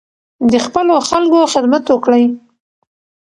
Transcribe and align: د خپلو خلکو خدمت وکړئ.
د 0.51 0.53
خپلو 0.65 0.95
خلکو 1.09 1.39
خدمت 1.53 1.83
وکړئ. 1.89 2.23